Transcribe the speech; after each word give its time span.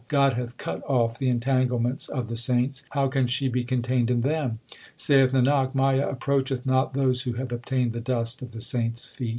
God 0.07 0.33
hath 0.33 0.57
cut 0.57 0.81
off 0.89 1.19
the 1.19 1.29
entanglements 1.29 2.07
of 2.09 2.27
the 2.27 2.35
saints; 2.35 2.81
How 2.89 3.07
can 3.07 3.27
she 3.27 3.47
be 3.49 3.63
contained 3.63 4.09
in 4.09 4.21
them? 4.21 4.57
Saith 4.95 5.31
Nanak, 5.31 5.75
Maya 5.75 6.09
approacheth 6.09 6.65
not 6.65 6.95
those 6.95 7.21
Who 7.21 7.33
have 7.33 7.51
obtained 7.51 7.93
the 7.93 7.99
dust 8.01 8.41
of 8.41 8.51
the 8.51 8.61
saints 8.61 9.05
feet. 9.05 9.29